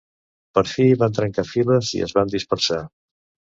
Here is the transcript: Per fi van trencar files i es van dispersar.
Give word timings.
Per 0.57 0.63
fi 0.71 0.85
van 1.01 1.13
trencar 1.19 1.45
files 1.51 1.93
i 2.01 2.03
es 2.09 2.17
van 2.19 2.35
dispersar. 2.39 2.83